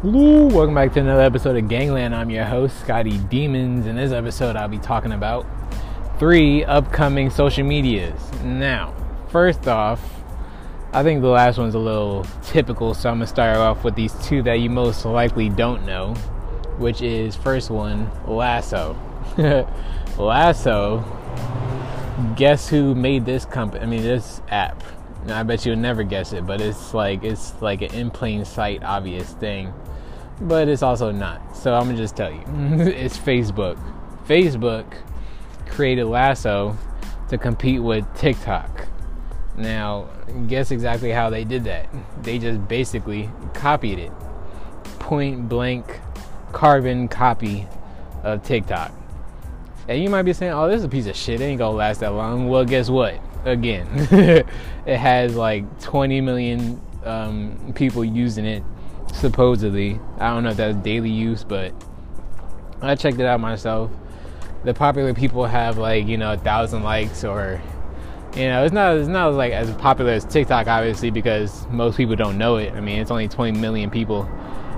[0.00, 2.14] Welcome back to another episode of Gangland.
[2.14, 3.84] I'm your host, Scotty Demons.
[3.88, 5.44] In this episode, I'll be talking about
[6.20, 8.20] three upcoming social medias.
[8.44, 8.94] Now,
[9.30, 10.00] first off,
[10.92, 14.14] I think the last one's a little typical, so I'm gonna start off with these
[14.24, 16.14] two that you most likely don't know,
[16.78, 18.96] which is first one, Lasso.
[20.16, 21.04] Lasso.
[22.36, 23.82] Guess who made this company?
[23.82, 24.80] I mean, this app.
[25.30, 28.82] I bet you'll never guess it, but it's like it's like an in plain sight
[28.82, 29.72] obvious thing
[30.40, 31.56] but it's also not.
[31.56, 33.78] So I'm gonna just tell you, it's Facebook.
[34.26, 34.94] Facebook
[35.66, 36.76] created Lasso
[37.28, 38.86] to compete with TikTok.
[39.56, 40.08] Now,
[40.46, 41.88] guess exactly how they did that?
[42.22, 44.12] They just basically copied it,
[45.00, 46.00] point blank,
[46.52, 47.66] carbon copy
[48.22, 48.92] of TikTok.
[49.88, 51.40] And you might be saying, "Oh, this is a piece of shit.
[51.40, 53.18] It ain't gonna last that long." Well, guess what?
[53.44, 53.86] Again,
[54.86, 58.62] it has like 20 million um, people using it
[59.14, 60.00] supposedly.
[60.18, 61.72] I don't know if that's daily use, but
[62.80, 63.90] I checked it out myself.
[64.64, 67.60] The popular people have like you know a thousand likes or
[68.36, 72.16] you know it's not it's not like as popular as TikTok obviously because most people
[72.16, 72.72] don't know it.
[72.74, 74.24] I mean it's only 20 million people,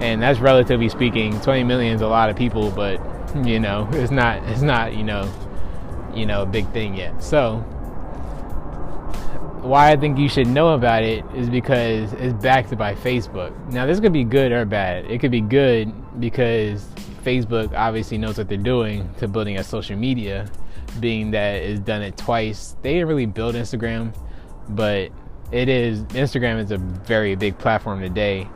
[0.00, 3.00] and that's relatively speaking 20 million is a lot of people, but
[3.44, 5.30] you know it's not it's not you know
[6.14, 7.22] you know a big thing yet.
[7.22, 7.64] So
[9.64, 13.72] why I think you should know about it is because it's backed by Facebook.
[13.72, 15.10] Now, this could be good or bad.
[15.10, 16.84] It could be good because
[17.22, 20.50] Facebook obviously knows what they're doing to building a social media,
[21.00, 22.76] being that it's done it twice.
[22.82, 24.14] They didn't really build Instagram,
[24.68, 25.10] but
[25.50, 28.46] it is Instagram is a very big platform today.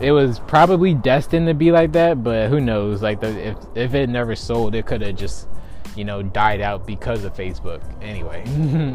[0.00, 3.00] It was probably destined to be like that, but who knows?
[3.00, 5.48] Like the, if if it never sold, it could have just
[5.94, 8.44] you know died out because of Facebook anyway.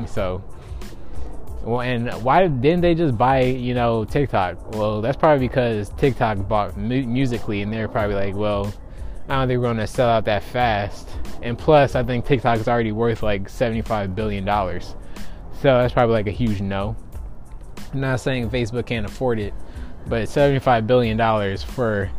[0.07, 0.43] so
[1.63, 4.75] well, and why didn't they just buy, you know, TikTok?
[4.75, 8.73] Well, that's probably because TikTok bought Musical.ly, and they're probably like, well,
[9.29, 11.07] I don't think we're going to sell out that fast.
[11.43, 14.45] And plus, I think TikTok is already worth like $75 billion.
[14.45, 14.87] So
[15.61, 16.95] that's probably like a huge no.
[17.93, 19.53] I'm not saying Facebook can't afford it,
[20.07, 22.09] but $75 billion for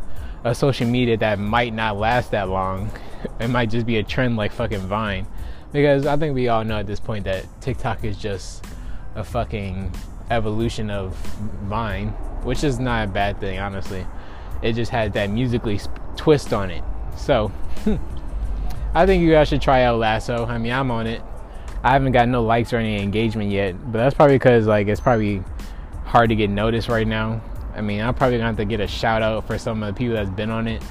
[0.45, 2.91] a social media that might not last that long.
[3.39, 5.25] It might just be a trend like fucking Vine.
[5.71, 8.65] Because I think we all know at this point that TikTok is just
[9.15, 9.93] a fucking
[10.29, 11.15] evolution of
[11.63, 12.09] Vine,
[12.43, 14.05] which is not a bad thing, honestly.
[14.61, 15.79] It just has that musically
[16.15, 16.83] twist on it.
[17.17, 17.51] So,
[18.95, 20.45] I think you guys should try out Lasso.
[20.45, 21.21] I mean, I'm on it.
[21.83, 25.01] I haven't got no likes or any engagement yet, but that's probably because like it's
[25.01, 25.43] probably
[26.05, 27.41] hard to get noticed right now.
[27.75, 29.97] I mean, I'm probably gonna have to get a shout out for some of the
[29.97, 30.81] people that's been on it.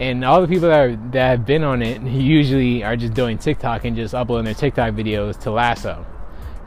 [0.00, 3.38] And all the people that, are, that have been on it usually are just doing
[3.38, 6.04] TikTok and just uploading their TikTok videos to Lasso.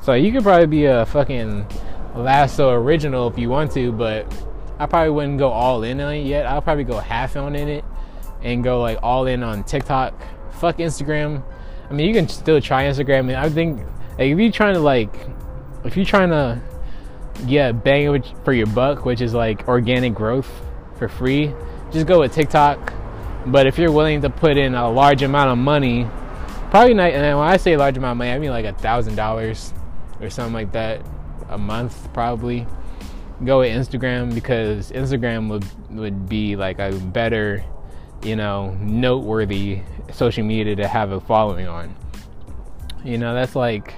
[0.10, 1.68] So you could probably be a fucking
[2.16, 4.26] Lasso original if you want to, but
[4.80, 6.48] I probably wouldn't go all in on it yet.
[6.48, 7.86] I'll probably go half on in it
[8.42, 10.20] and go like all in on TikTok.
[10.54, 11.44] Fuck Instagram.
[11.92, 13.32] I mean, you can still try Instagram.
[13.36, 13.82] I think
[14.18, 15.14] like, if you're trying to like,
[15.84, 16.60] if you're trying to
[17.46, 20.50] get bang for your buck, which is like organic growth
[20.98, 21.54] for free,
[21.92, 22.94] just go with TikTok.
[23.46, 26.08] But if you're willing to put in a large amount of money,
[26.72, 27.12] probably not.
[27.12, 29.72] And when I say large amount of money, I mean like a thousand dollars
[30.22, 31.06] or something like that
[31.50, 32.66] a month probably
[33.46, 37.64] go with Instagram because Instagram would would be like a better
[38.24, 39.82] you know noteworthy
[40.12, 41.96] social media to have a following on.
[43.04, 43.94] You know that's like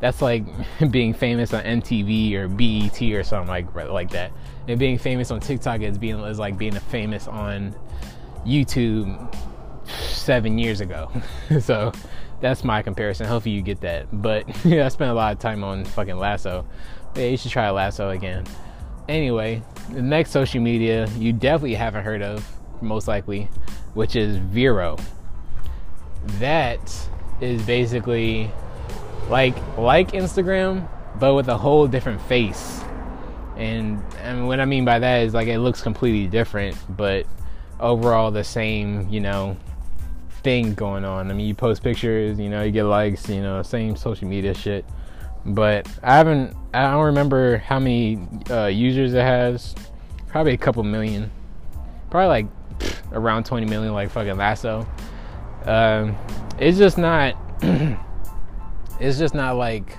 [0.00, 0.44] that's like
[0.90, 4.32] being famous on MTV or BET or something like like that.
[4.68, 7.74] And being famous on TikTok is being is like being famous on
[8.46, 9.34] YouTube
[9.86, 11.10] 7 years ago.
[11.60, 11.92] So
[12.40, 13.26] that's my comparison.
[13.26, 14.06] Hopefully you get that.
[14.12, 16.66] But yeah, I spent a lot of time on fucking Lasso.
[17.16, 18.44] Yeah, you should try Lasso again.
[19.08, 19.62] Anyway,
[19.92, 22.46] the next social media you definitely haven't heard of,
[22.82, 23.48] most likely,
[23.94, 24.96] which is Vero.
[26.38, 26.80] That
[27.40, 28.50] is basically
[29.28, 30.88] like like Instagram,
[31.18, 32.82] but with a whole different face.
[33.56, 37.26] And and what I mean by that is like it looks completely different, but
[37.78, 39.56] overall the same, you know,
[40.44, 41.30] thing going on.
[41.30, 44.54] I mean, you post pictures, you know, you get likes, you know, same social media
[44.54, 44.84] shit.
[45.46, 48.20] But I haven't, I don't remember how many
[48.50, 49.74] uh, users it has.
[50.28, 51.30] Probably a couple million.
[52.10, 54.86] Probably like pff, around 20 million, like fucking Lasso.
[55.64, 56.16] Um,
[56.58, 57.34] it's just not,
[59.00, 59.98] it's just not like,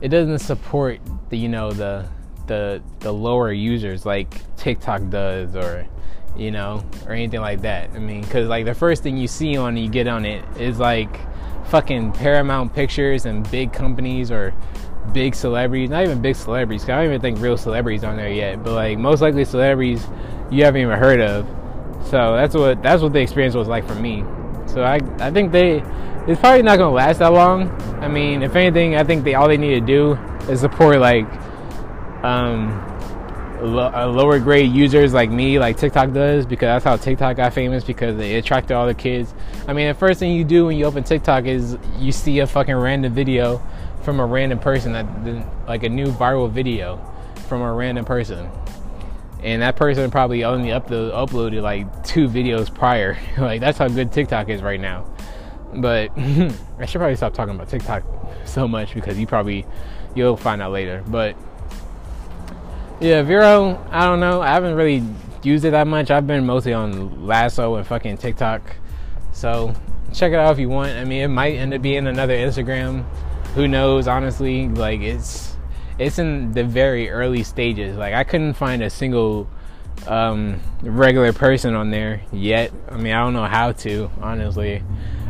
[0.00, 2.08] it doesn't support the, you know, the,
[2.46, 5.86] the, the lower users like TikTok does or
[6.36, 7.90] you know, or anything like that.
[7.94, 10.78] I mean, because like the first thing you see on you get on it is
[10.78, 11.20] like
[11.68, 14.54] fucking Paramount Pictures and big companies or
[15.12, 16.84] big celebrities, not even big celebrities.
[16.84, 20.06] I don't even think real celebrities on there yet, but like most likely celebrities
[20.50, 21.46] you haven't even heard of.
[22.06, 24.24] So that's what that's what the experience was like for me.
[24.66, 25.82] So I I think they
[26.26, 27.70] it's probably not gonna last that long.
[28.00, 30.14] I mean, if anything, I think they all they need to do
[30.50, 31.26] is support like
[32.24, 32.93] um
[33.66, 37.52] lo- uh, lower grade users like me, like TikTok does, because that's how TikTok got
[37.52, 39.34] famous because they attracted all the kids.
[39.66, 42.46] I mean, the first thing you do when you open TikTok is you see a
[42.46, 43.62] fucking random video
[44.02, 45.06] from a random person that
[45.66, 47.00] like a new viral video
[47.48, 48.50] from a random person.
[49.42, 53.18] And that person probably only upload, uploaded like two videos prior.
[53.38, 55.06] Like that's how good tiktok is right now.
[55.74, 58.04] But i should probably stop talking about tiktok
[58.44, 59.66] so much because you probably
[60.14, 61.02] you'll find out later.
[61.06, 61.36] But
[63.00, 64.40] yeah vero i don't know.
[64.40, 65.02] I haven't really
[65.44, 66.10] used it that much.
[66.10, 68.62] I've been mostly on lasso and fucking tiktok.
[69.32, 69.74] So
[70.12, 70.92] check it out if you want.
[70.92, 73.04] I mean it might end up being another instagram.
[73.54, 74.08] Who knows?
[74.08, 75.56] Honestly like it's
[75.98, 77.96] it's in the very early stages.
[77.96, 79.48] Like i couldn't find a single
[80.08, 82.72] um, regular person on there yet.
[82.88, 84.82] I mean i don't know how to honestly.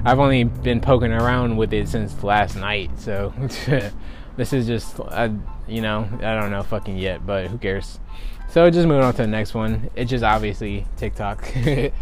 [0.07, 3.33] I've only been poking around with it since last night so
[4.37, 4.99] this is just
[5.69, 7.99] you know i don't know fucking yet but who cares
[8.49, 11.45] so just moving on to the next one it's just obviously tiktok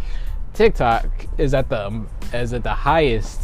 [0.55, 1.07] tiktok
[1.39, 3.41] is at the is at the highest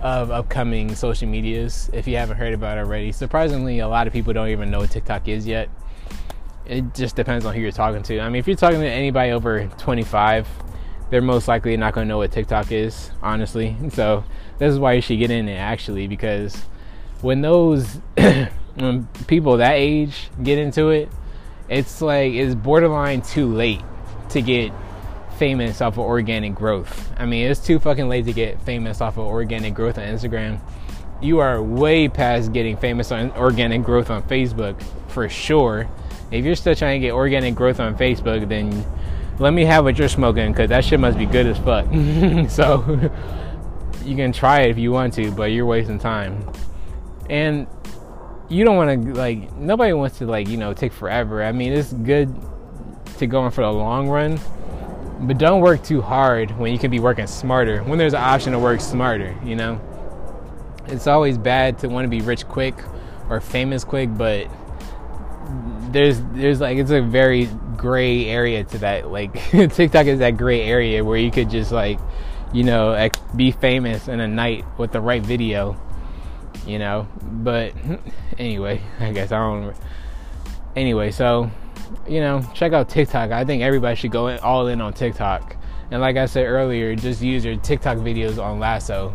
[0.00, 3.12] of upcoming social medias if you haven't heard about it already.
[3.12, 5.68] Surprisingly, a lot of people don't even know what TikTok is yet.
[6.66, 8.20] It just depends on who you're talking to.
[8.20, 10.46] I mean, if you're talking to anybody over 25,
[11.10, 13.74] they're most likely not going to know what TikTok is, honestly.
[13.92, 14.24] So,
[14.58, 16.64] this is why you should get in it actually because
[17.20, 18.00] when those
[18.74, 21.08] when people that age get into it,
[21.68, 23.82] it's like it's borderline too late
[24.30, 24.72] to get
[25.38, 27.12] famous off of organic growth.
[27.16, 30.60] I mean, it's too fucking late to get famous off of organic growth on Instagram.
[31.20, 35.88] You are way past getting famous on organic growth on Facebook for sure.
[36.30, 38.84] If you're still trying to get organic growth on Facebook, then
[39.38, 41.86] let me have what you're smoking because that shit must be good as fuck.
[42.50, 43.10] so
[44.04, 46.44] you can try it if you want to, but you're wasting time.
[47.28, 47.66] And
[48.48, 51.42] you don't want to like nobody wants to like you know take forever.
[51.42, 52.34] I mean, it's good
[53.18, 54.40] to go in for the long run,
[55.20, 57.82] but don't work too hard when you can be working smarter.
[57.82, 59.80] When there's an option to work smarter, you know.
[60.86, 62.74] It's always bad to want to be rich quick
[63.28, 64.48] or famous quick, but
[65.90, 69.10] there's there's like it's a very gray area to that.
[69.10, 71.98] Like TikTok is that gray area where you could just like,
[72.54, 75.78] you know, be famous in a night with the right video,
[76.66, 77.08] you know.
[77.22, 77.72] But
[78.38, 79.74] anyway, I guess I don't.
[80.76, 81.50] Anyway, so
[82.06, 83.30] you know, check out TikTok.
[83.30, 85.56] I think everybody should go all in on TikTok.
[85.90, 89.14] And like I said earlier, just use your TikTok videos on Lasso,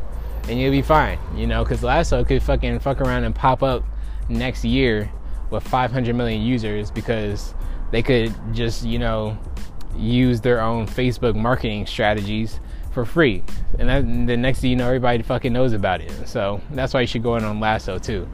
[0.49, 1.19] and you'll be fine.
[1.35, 3.83] You know, because Lasso could fucking fuck around and pop up
[4.29, 5.11] next year
[5.49, 7.53] with 500 million users because
[7.91, 9.37] they could just you know
[9.95, 12.59] use their own Facebook marketing strategies
[12.93, 13.43] for free.
[13.79, 16.11] And then the next thing you know, everybody fucking knows about it.
[16.27, 18.27] So that's why you should go in on Lasso too.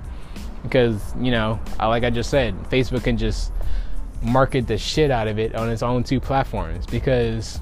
[0.63, 3.51] Because, you know, like I just said, Facebook can just
[4.21, 7.61] market the shit out of it on its own two platforms because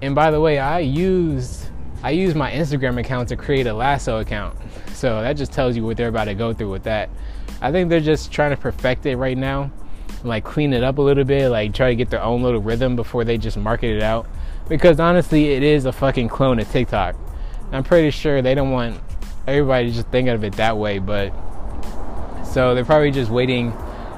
[0.00, 1.66] and by the way i used
[2.04, 4.56] i used my instagram account to create a lasso account
[4.92, 7.10] so that just tells you what they're about to go through with that
[7.60, 9.70] i think they're just trying to perfect it right now
[10.24, 12.96] like clean it up a little bit like try to get their own little rhythm
[12.96, 14.26] before they just market it out
[14.68, 17.14] because honestly it is a fucking clone of tiktok
[17.72, 18.98] i'm pretty sure they don't want
[19.46, 21.32] everybody just think of it that way but
[22.56, 23.72] so they're probably just waiting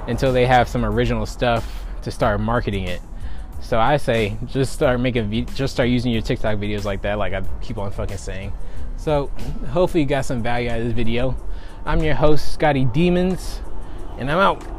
[0.06, 3.00] until they have some original stuff to start marketing it.
[3.60, 7.32] So I say just start making just start using your TikTok videos like that, like
[7.32, 8.52] I keep on fucking saying.
[8.96, 9.26] So
[9.70, 11.36] hopefully you got some value out of this video.
[11.84, 13.60] I'm your host, Scotty Demons,
[14.18, 14.77] and I'm out.